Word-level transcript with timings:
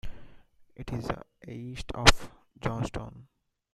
It 0.75 0.91
is 0.93 1.07
east 1.47 1.91
of 1.91 2.31
Johnstown. 2.59 3.27